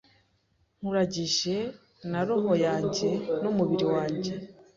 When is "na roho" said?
2.11-2.51